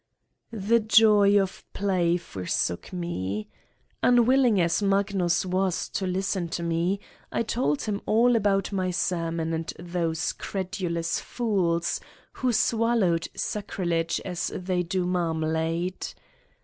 The 0.49 0.79
joy 0.79 1.37
of 1.39 1.63
play 1.73 2.17
forsook 2.17 2.91
me. 2.91 3.47
Unwilling 4.01 4.59
as 4.59 4.81
Mag 4.81 5.13
nus 5.13 5.45
was 5.45 5.87
to 5.89 6.07
listen 6.07 6.49
to 6.57 6.63
me, 6.63 6.99
I 7.31 7.43
told 7.43 7.83
him 7.83 8.01
all 8.07 8.35
about 8.35 8.71
my 8.71 8.89
sermon 8.89 9.53
and 9.53 9.71
those 9.77 10.33
credulous 10.33 11.19
fools 11.19 11.99
who 12.33 12.47
swal 12.51 13.01
lowed 13.01 13.27
sacrilege 13.35 14.19
as 14.25 14.51
they 14.55 14.81
do 14.81 15.05
marmalade. 15.05 16.07